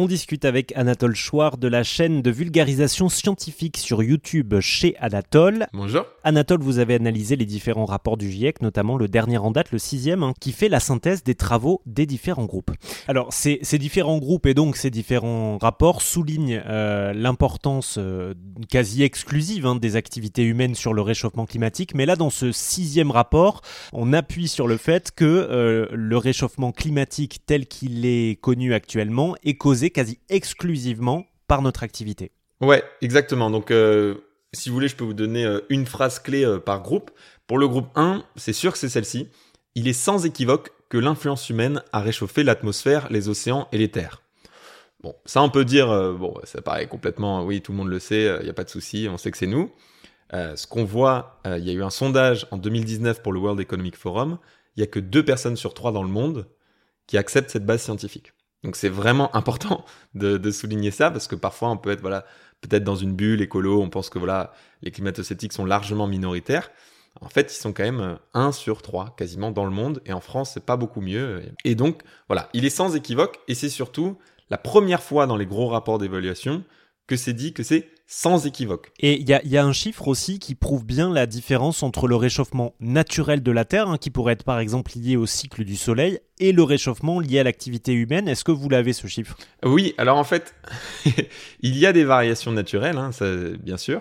On 0.00 0.06
discute 0.06 0.44
avec 0.44 0.72
Anatole 0.76 1.16
Chouard 1.16 1.58
de 1.58 1.66
la 1.66 1.82
chaîne 1.82 2.22
de 2.22 2.30
vulgarisation 2.30 3.08
scientifique 3.08 3.76
sur 3.76 4.00
YouTube 4.00 4.60
chez 4.60 4.94
Anatole. 5.00 5.66
Bonjour. 5.72 6.04
Anatole, 6.22 6.60
vous 6.60 6.78
avez 6.78 6.94
analysé 6.94 7.34
les 7.34 7.46
différents 7.46 7.84
rapports 7.84 8.16
du 8.16 8.30
GIEC, 8.30 8.62
notamment 8.62 8.96
le 8.96 9.08
dernier 9.08 9.38
en 9.38 9.50
date, 9.50 9.72
le 9.72 9.78
sixième, 9.78 10.22
hein, 10.22 10.34
qui 10.38 10.52
fait 10.52 10.68
la 10.68 10.78
synthèse 10.78 11.24
des 11.24 11.34
travaux 11.34 11.82
des 11.84 12.06
différents 12.06 12.44
groupes. 12.44 12.70
Alors, 13.08 13.32
ces, 13.32 13.58
différents 13.80 14.18
groupes 14.18 14.46
et 14.46 14.54
donc 14.54 14.76
ces 14.76 14.90
différents 14.90 15.58
rapports 15.58 16.00
soulignent 16.00 16.62
euh, 16.64 17.12
l'importance 17.12 17.96
euh, 17.98 18.34
quasi 18.70 19.02
exclusive 19.02 19.66
hein, 19.66 19.74
des 19.74 19.96
activités 19.96 20.44
humaines 20.44 20.76
sur 20.76 20.94
le 20.94 21.02
réchauffement 21.02 21.44
climatique, 21.44 21.96
mais 21.96 22.06
là, 22.06 22.14
dans 22.14 22.30
ce 22.30 22.52
sixième 22.52 23.10
rapport, 23.10 23.62
on 23.92 24.12
appuie 24.12 24.46
sur 24.46 24.68
le 24.68 24.76
fait 24.76 25.10
que 25.10 25.24
euh, 25.24 25.88
le 25.92 26.16
réchauffement 26.18 26.70
climatique 26.70 27.40
tel 27.46 27.66
qu'il 27.66 28.06
est 28.06 28.40
connu 28.40 28.74
actuellement 28.74 29.34
est 29.42 29.54
causé 29.54 29.87
quasi 29.90 30.18
exclusivement 30.28 31.26
par 31.46 31.62
notre 31.62 31.82
activité. 31.82 32.32
Ouais, 32.60 32.82
exactement. 33.00 33.50
Donc, 33.50 33.70
euh, 33.70 34.16
si 34.52 34.68
vous 34.68 34.74
voulez, 34.74 34.88
je 34.88 34.96
peux 34.96 35.04
vous 35.04 35.14
donner 35.14 35.44
euh, 35.44 35.60
une 35.68 35.86
phrase 35.86 36.18
clé 36.18 36.44
euh, 36.44 36.58
par 36.58 36.82
groupe. 36.82 37.10
Pour 37.46 37.58
le 37.58 37.68
groupe 37.68 37.88
1, 37.94 38.24
c'est 38.36 38.52
sûr 38.52 38.72
que 38.72 38.78
c'est 38.78 38.88
celle-ci. 38.88 39.28
Il 39.74 39.88
est 39.88 39.92
sans 39.92 40.26
équivoque 40.26 40.70
que 40.88 40.98
l'influence 40.98 41.48
humaine 41.50 41.82
a 41.92 42.00
réchauffé 42.00 42.42
l'atmosphère, 42.42 43.08
les 43.10 43.28
océans 43.28 43.68
et 43.72 43.78
les 43.78 43.90
terres. 43.90 44.22
Bon, 45.00 45.14
ça 45.24 45.42
on 45.42 45.50
peut 45.50 45.64
dire, 45.64 45.86
bon, 46.14 46.34
ça 46.42 46.60
paraît 46.60 46.88
complètement, 46.88 47.44
oui, 47.44 47.60
tout 47.60 47.70
le 47.70 47.78
monde 47.78 47.88
le 47.88 48.00
sait, 48.00 48.36
il 48.40 48.44
n'y 48.44 48.50
a 48.50 48.54
pas 48.54 48.64
de 48.64 48.68
souci, 48.68 49.06
on 49.08 49.16
sait 49.16 49.30
que 49.30 49.38
c'est 49.38 49.46
nous. 49.46 49.70
ce 50.32 50.66
qu'on 50.66 50.84
voit, 50.84 51.40
il 51.44 51.62
y 51.62 51.70
a 51.70 51.72
eu 51.72 51.84
un 51.84 51.90
sondage 51.90 52.48
en 52.50 52.56
2019 52.56 53.22
pour 53.22 53.32
le 53.32 53.38
World 53.38 53.60
Economic 53.60 53.96
Forum, 53.96 54.38
il 54.74 54.80
n'y 54.80 54.84
a 54.84 54.86
que 54.88 54.98
deux 54.98 55.24
personnes 55.24 55.56
sur 55.56 55.72
trois 55.72 55.92
dans 55.92 56.02
le 56.02 56.08
monde 56.08 56.48
qui 57.06 57.16
acceptent 57.16 57.50
cette 57.50 57.66
base 57.66 57.82
scientifique. 57.82 58.32
Donc 58.64 58.76
c'est 58.76 58.88
vraiment 58.88 59.34
important 59.36 59.84
de, 60.14 60.50
souligner 60.50 60.90
ça 60.90 61.10
parce 61.10 61.28
que 61.28 61.36
parfois 61.36 61.70
on 61.70 61.76
peut 61.76 61.90
être 61.90 62.00
voilà 62.00 62.24
peut-être 62.60 62.82
dans 62.82 62.96
une 62.96 63.14
bulle 63.14 63.40
écolo, 63.40 63.80
on 63.80 63.88
pense 63.88 64.10
que 64.10 64.18
voilà 64.18 64.52
les 64.82 64.90
climato-sceptiques 64.90 65.52
sont 65.52 65.64
largement 65.64 66.06
minoritaires. 66.06 66.70
En 67.20 67.28
fait, 67.28 67.52
ils 67.52 67.60
sont 67.60 67.72
quand 67.72 67.84
même 67.84 68.18
1 68.34 68.52
sur 68.52 68.82
3 68.82 69.14
quasiment 69.16 69.50
dans 69.50 69.64
le 69.64 69.70
monde 69.70 70.00
et 70.06 70.12
en 70.12 70.20
France, 70.20 70.52
c'est 70.54 70.64
pas 70.64 70.76
beaucoup 70.76 71.00
mieux. 71.00 71.42
Et 71.64 71.74
donc 71.74 72.02
voilà, 72.28 72.48
il 72.52 72.64
est 72.64 72.70
sans 72.70 72.94
équivoque 72.94 73.38
et 73.48 73.54
c'est 73.54 73.68
surtout 73.68 74.18
la 74.50 74.58
première 74.58 75.02
fois 75.02 75.26
dans 75.26 75.36
les 75.36 75.46
gros 75.46 75.68
rapports 75.68 75.98
d'évaluation 75.98 76.64
que 77.06 77.16
c'est 77.16 77.32
dit 77.32 77.52
que 77.52 77.62
c'est 77.62 77.88
sans 78.10 78.46
équivoque. 78.46 78.90
Et 79.00 79.20
il 79.20 79.28
y, 79.28 79.56
a, 79.58 79.64
un 79.64 79.72
chiffre 79.72 80.08
aussi 80.08 80.38
qui 80.38 80.54
prouve 80.54 80.86
bien 80.86 81.12
la 81.12 81.26
différence 81.26 81.82
entre 81.82 82.08
le 82.08 82.16
réchauffement 82.16 82.74
naturel 82.80 83.42
de 83.42 83.52
la 83.52 83.66
Terre, 83.66 83.88
hein, 83.88 83.98
qui 83.98 84.08
pourrait 84.08 84.32
être 84.32 84.44
par 84.44 84.58
exemple 84.58 84.92
lié 84.96 85.16
au 85.16 85.26
cycle 85.26 85.62
du 85.62 85.76
Soleil, 85.76 86.18
et 86.40 86.52
le 86.52 86.62
réchauffement 86.62 87.20
lié 87.20 87.38
à 87.38 87.42
l'activité 87.42 87.92
humaine. 87.92 88.26
Est-ce 88.26 88.44
que 88.44 88.50
vous 88.50 88.70
l'avez 88.70 88.94
ce 88.94 89.06
chiffre? 89.08 89.36
Oui, 89.62 89.94
alors 89.98 90.16
en 90.16 90.24
fait, 90.24 90.54
il 91.60 91.76
y 91.76 91.84
a 91.84 91.92
des 91.92 92.04
variations 92.04 92.50
naturelles, 92.50 92.96
hein, 92.96 93.12
ça, 93.12 93.26
bien 93.62 93.76
sûr. 93.76 94.00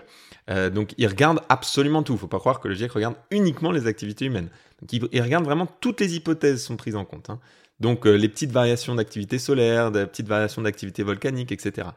Euh, 0.50 0.70
donc 0.70 0.94
il 0.98 1.06
regarde 1.08 1.42
absolument 1.50 2.02
tout. 2.02 2.14
Il 2.14 2.16
ne 2.16 2.22
faut 2.22 2.28
pas 2.28 2.40
croire 2.40 2.62
que 2.62 2.70
le 2.70 2.76
GIEC 2.76 2.94
regarde 2.94 3.16
uniquement 3.30 3.72
les 3.72 3.88
activités 3.88 4.24
humaines. 4.24 4.48
Donc, 4.82 5.10
il, 5.12 5.22
regarde 5.22 5.44
vraiment 5.44 5.68
toutes 5.82 6.00
les 6.00 6.16
hypothèses 6.16 6.64
sont 6.64 6.78
prises 6.78 6.96
en 6.96 7.04
compte. 7.04 7.30
Hein. 7.30 7.40
Donc 7.80 8.08
euh, 8.08 8.16
les 8.16 8.30
petites 8.30 8.52
variations 8.52 8.96
d'activité 8.96 9.40
solaire, 9.40 9.92
des 9.92 10.06
petites 10.06 10.28
variations 10.28 10.62
d'activité 10.62 11.04
volcanique, 11.04 11.52
etc. 11.52 11.90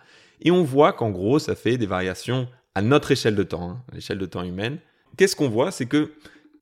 Et 0.43 0.51
on 0.51 0.63
voit 0.63 0.93
qu'en 0.93 1.11
gros, 1.11 1.39
ça 1.39 1.55
fait 1.55 1.79
des 1.79 1.87
variations 1.87 2.49
à 2.75 2.83
notre 2.83 3.11
échelle 3.11 3.35
de 3.35 3.43
temps, 3.43 3.71
hein, 3.71 3.83
l'échelle 3.93 4.19
de 4.19 4.27
temps 4.27 4.43
humaine. 4.43 4.79
Qu'est-ce 5.17 5.37
qu'on 5.37 5.49
voit? 5.49 5.71
C'est 5.71 5.87
que 5.87 6.13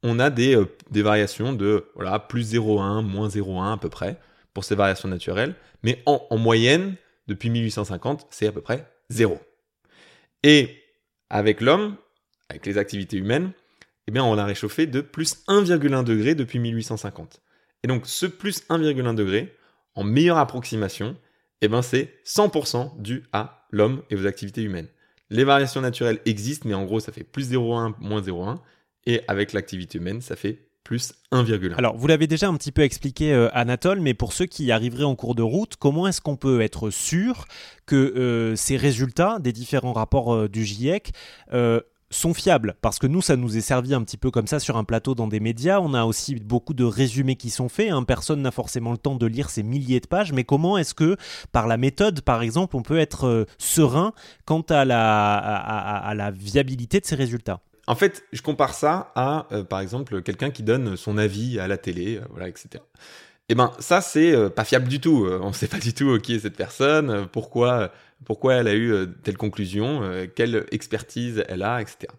on 0.03 0.21
a 0.21 0.31
des, 0.31 0.57
euh, 0.57 0.67
variations 0.91 1.53
de 1.53 1.85
plus 2.29 2.55
0,1, 2.55 3.03
moins 3.03 3.29
0,1 3.29 3.73
à 3.73 3.77
peu 3.77 3.89
près 3.89 4.17
pour 4.55 4.65
ces 4.65 4.77
variations 4.77 5.09
naturelles. 5.09 5.55
Mais 5.83 6.03
en, 6.07 6.25
en 6.31 6.39
moyenne, 6.39 6.95
depuis 7.27 7.51
1850, 7.51 8.27
c'est 8.31 8.47
à 8.47 8.53
peu 8.53 8.61
près 8.61 8.87
0. 9.11 9.39
Et 10.45 10.77
avec 11.31 11.61
l'homme, 11.61 11.97
avec 12.49 12.65
les 12.65 12.79
activités 12.79 13.17
humaines, 13.17 13.53
eh 14.07 14.11
bien, 14.11 14.25
on 14.25 14.39
a 14.39 14.45
réchauffé 14.45 14.87
de 14.87 15.01
plus 15.01 15.45
1,1 15.49 16.05
degré 16.05 16.35
depuis 16.35 16.59
1850. 16.59 17.43
Et 17.85 17.89
donc, 17.89 18.07
ce 18.07 18.27
plus 18.27 18.63
1,1 18.69 19.15
degré, 19.15 19.55
en 19.95 20.05
meilleure 20.05 20.39
approximation, 20.39 21.17
eh 21.61 21.69
ben, 21.69 21.83
c'est 21.83 22.15
100% 22.25 23.01
dû 23.01 23.25
à 23.33 23.67
l'homme 23.71 24.03
et 24.11 24.17
aux 24.17 24.27
activités 24.27 24.63
humaines. 24.63 24.89
Les 25.31 25.45
variations 25.45 25.81
naturelles 25.81 26.21
existent, 26.25 26.69
mais 26.69 26.75
en 26.75 26.85
gros, 26.85 27.01
ça 27.01 27.13
fait 27.13 27.25
plus 27.25 27.51
0,1, 27.53 27.95
moins 28.01 28.21
0,1. 28.21 28.59
Et 29.07 29.23
avec 29.29 29.53
l'activité 29.53 29.99
humaine, 29.99 30.21
ça 30.21 30.37
fait 30.37 30.69
plus 30.85 31.13
1,1. 31.33 31.75
Alors, 31.75 31.97
vous 31.97 32.07
l'avez 32.07 32.27
déjà 32.27 32.49
un 32.49 32.55
petit 32.57 32.73
peu 32.73 32.83
expliqué, 32.83 33.33
euh, 33.35 33.51
Anatole, 33.53 34.01
mais 34.01 34.15
pour 34.15 34.33
ceux 34.33 34.47
qui 34.47 34.73
arriveraient 34.73 35.05
en 35.05 35.17
cours 35.17 35.35
de 35.35 35.43
route, 35.43 35.77
comment 35.77 36.07
est-ce 36.07 36.23
qu'on 36.23 36.37
peut 36.37 36.63
être 36.63 36.89
sûr 36.91 37.45
que 37.85 37.97
euh, 37.97 38.57
ces 38.57 38.79
résultats 38.79 39.39
des 39.39 39.53
différents 39.53 39.93
rapports 39.93 40.35
euh, 40.35 40.49
du 40.49 40.65
GIEC 40.65 41.13
sont 42.11 42.35
fiables 42.35 42.75
parce 42.81 42.99
que 42.99 43.07
nous 43.07 43.21
ça 43.23 43.37
nous 43.37 43.57
est 43.57 43.63
servi 43.63 43.95
un 43.95 44.03
petit 44.03 44.17
peu 44.17 44.31
comme 44.31 44.47
ça 44.47 44.61
sur 44.61 44.77
un 44.77 44.85
plateau 44.85 45.15
dans 45.15 45.29
des 45.29 45.41
médias 45.41 45.81
on 45.81 45.93
a 45.95 46.05
aussi 46.05 46.37
beaucoup 46.37 46.75
de 46.75 46.85
résumés 46.85 47.37
qui 47.37 47.51
sont 47.51 47.69
faits 47.69 47.91
hein. 47.91 48.03
personne 48.03 48.41
n'a 48.41 48.51
forcément 48.51 48.93
le 48.93 48.99
temps 48.99 49.17
de 49.17 49.27
lire 49.27 49.51
ces 49.51 49.63
milliers 49.63 50.01
de 50.01 50.07
pages 50.07 50.33
mais 50.33 50.45
comment 50.45 50.79
est-ce 50.79 50.95
que 50.95 51.17
par 51.53 51.67
la 51.67 51.77
méthode 51.77 52.23
par 52.23 52.43
exemple 52.43 52.77
on 52.77 52.83
peut 52.83 52.99
être 52.99 53.27
euh, 53.27 53.45
serein 53.59 54.13
quant 54.45 54.65
à 54.71 54.85
la, 54.85 56.31
viabilité 56.31 57.01
de 57.01 57.05
ces 57.05 57.15
résultats? 57.15 57.61
En 57.87 57.95
fait, 57.95 58.25
je 58.33 58.43
compare 58.43 58.75
ça 58.75 59.13
à, 59.15 59.47
euh, 59.53 59.65
par 59.65 59.81
exemple, 59.81 60.23
quelqu'un 60.23 60.51
qui 60.51 60.63
donne 60.63 60.97
son 60.97 61.17
avis 61.17 61.59
à 61.59 61.69
la 61.69 61.79
télé, 61.79 62.17
euh, 62.17 62.25
voilà, 62.31 62.49
etc. 62.49 62.85
Eh 63.49 63.55
ben, 63.55 63.73
ça, 63.79 64.01
c'est 64.01 64.51
pas 64.51 64.65
fiable 64.65 64.89
du 64.89 65.01
tout. 65.01 65.27
on 65.27 65.49
ne 65.49 65.55
sait 65.55 65.69
pas 65.69 65.79
du 65.79 65.95
tout 65.95 66.19
qui 66.19 66.35
est 66.35 66.41
cette 66.41 66.57
personne, 66.57 67.27
pourquoi 67.33 67.93
pourquoi 68.25 68.55
elle 68.55 68.69
a 68.69 68.75
eu 68.75 68.93
euh, 68.93 69.07
telle 69.23 69.37
conclusion, 69.37 70.03
euh, 70.03 70.27
quelle 70.33 70.67
expertise 70.71 71.45
elle 71.49 71.63
a, 71.63 71.81
etc. 71.81 72.13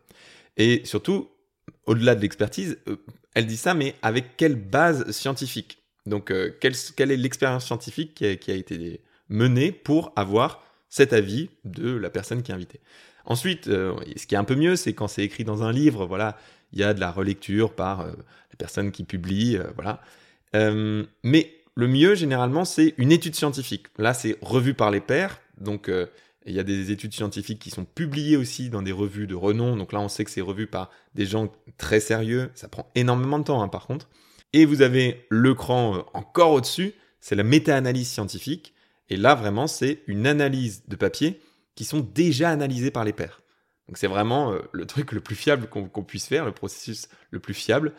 Et 0.57 0.81
surtout, 0.85 1.29
au-delà 1.85 2.15
de 2.15 2.21
l'expertise, 2.21 2.77
euh, 2.87 2.97
elle 3.33 3.47
dit 3.47 3.57
ça, 3.57 3.73
mais 3.73 3.95
avec 4.01 4.37
quelle 4.37 4.55
base 4.55 5.09
scientifique? 5.11 5.77
Donc, 6.05 6.33
quelle, 6.59 6.73
est 7.11 7.17
l'expérience 7.17 7.65
scientifique 7.65 8.15
qui 8.15 8.51
a, 8.51 8.55
été 8.55 9.01
menée 9.27 9.71
pour 9.71 10.11
avoir 10.15 10.63
cet 10.87 11.13
avis 11.13 11.51
de 11.65 11.91
la 11.91 12.09
personne 12.09 12.41
qui 12.41 12.51
est 12.51 12.55
invitée? 12.55 12.79
Ensuite, 13.25 13.65
ce 13.65 14.25
qui 14.25 14.33
est 14.33 14.37
un 14.37 14.43
peu 14.43 14.55
mieux, 14.55 14.75
c'est 14.75 14.93
quand 14.93 15.07
c'est 15.07 15.23
écrit 15.23 15.43
dans 15.43 15.61
un 15.61 15.71
livre, 15.71 16.07
voilà, 16.07 16.35
il 16.73 16.79
y 16.79 16.83
a 16.83 16.95
de 16.95 16.99
la 16.99 17.11
relecture 17.11 17.75
par 17.75 18.07
la 18.07 18.55
personne 18.57 18.91
qui 18.91 19.03
publie, 19.03 19.59
voilà. 19.75 20.01
Mais 20.53 21.53
le 21.75 21.87
mieux, 21.87 22.15
généralement, 22.15 22.65
c'est 22.65 22.93
une 22.97 23.11
étude 23.11 23.35
scientifique. 23.35 23.87
Là, 23.97 24.13
c'est 24.13 24.37
revu 24.41 24.73
par 24.73 24.91
les 24.91 25.01
pairs, 25.01 25.39
donc, 25.59 25.89
euh, 25.89 26.07
il 26.45 26.53
y 26.53 26.59
a 26.59 26.63
des 26.63 26.91
études 26.91 27.13
scientifiques 27.13 27.59
qui 27.59 27.69
sont 27.69 27.85
publiées 27.85 28.37
aussi 28.37 28.69
dans 28.69 28.81
des 28.81 28.91
revues 28.91 29.27
de 29.27 29.35
renom. 29.35 29.75
Donc 29.75 29.93
là, 29.93 29.99
on 29.99 30.07
sait 30.07 30.23
que 30.23 30.31
c'est 30.31 30.41
revu 30.41 30.67
par 30.67 30.89
des 31.13 31.25
gens 31.25 31.51
très 31.77 31.99
sérieux. 31.99 32.49
Ça 32.55 32.67
prend 32.67 32.89
énormément 32.95 33.39
de 33.39 33.43
temps, 33.43 33.61
hein, 33.61 33.67
par 33.67 33.85
contre. 33.87 34.07
Et 34.53 34.65
vous 34.65 34.81
avez 34.81 35.25
le 35.29 35.53
cran 35.53 35.97
euh, 35.97 36.01
encore 36.13 36.51
au-dessus, 36.51 36.93
c'est 37.19 37.35
la 37.35 37.43
méta-analyse 37.43 38.09
scientifique. 38.09 38.73
Et 39.09 39.17
là, 39.17 39.35
vraiment, 39.35 39.67
c'est 39.67 40.01
une 40.07 40.25
analyse 40.25 40.83
de 40.87 40.95
papier 40.95 41.39
qui 41.75 41.83
sont 41.83 41.99
déjà 41.99 42.49
analysés 42.49 42.91
par 42.91 43.03
les 43.03 43.13
pairs. 43.13 43.41
Donc 43.87 43.97
c'est 43.97 44.07
vraiment 44.07 44.53
euh, 44.53 44.59
le 44.71 44.85
truc 44.85 45.11
le 45.11 45.19
plus 45.19 45.35
fiable 45.35 45.67
qu'on 45.67 46.03
puisse 46.03 46.27
faire, 46.27 46.45
le 46.45 46.51
processus 46.51 47.09
le 47.31 47.39
plus 47.39 47.53
fiable 47.53 47.93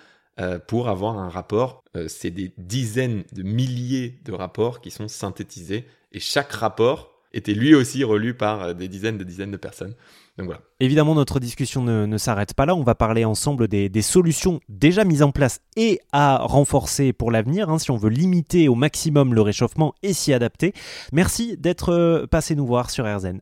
pour 0.68 0.88
avoir 0.88 1.18
un 1.18 1.28
rapport. 1.28 1.82
c'est 2.08 2.30
des 2.30 2.54
dizaines 2.56 3.24
de 3.32 3.42
milliers 3.42 4.20
de 4.24 4.32
rapports 4.32 4.80
qui 4.80 4.90
sont 4.90 5.08
synthétisés. 5.08 5.86
Et 6.12 6.20
chaque 6.20 6.52
rapport 6.52 7.10
était 7.32 7.54
lui 7.54 7.74
aussi 7.74 8.04
relu 8.04 8.34
par 8.34 8.62
euh, 8.62 8.74
des 8.74 8.88
dizaines 8.88 9.18
de 9.18 9.24
dizaines 9.24 9.50
de 9.50 9.56
personnes. 9.56 9.94
Donc 10.38 10.46
voilà. 10.46 10.62
Évidemment, 10.80 11.14
notre 11.14 11.38
discussion 11.38 11.82
ne, 11.82 12.18
s'arrête 12.18 12.54
pas 12.54 12.66
là. 12.66 12.74
On 12.74 12.82
va 12.82 12.94
parler 12.94 13.24
ensemble 13.24 13.68
des, 13.68 14.02
solutions 14.02 14.60
déjà 14.68 15.04
mises 15.04 15.22
en 15.22 15.30
place 15.30 15.60
et 15.76 16.00
à 16.12 16.38
renforcer 16.38 17.12
pour 17.12 17.30
l'avenir, 17.30 17.68
hein, 17.68 17.78
si 17.78 17.90
on 17.90 17.96
veut 17.96 18.08
limiter 18.08 18.68
au 18.68 18.74
maximum 18.74 19.34
le 19.34 19.42
réchauffement 19.42 19.94
et 20.02 20.12
s'y 20.12 20.32
adapter. 20.32 20.72
Merci 21.12 21.56
d'être 21.58 21.92
euh, 21.92 22.26
passé 22.26 22.54
nous 22.54 22.66
voir 22.66 22.90
sur 22.90 23.04
RZN. 23.04 23.40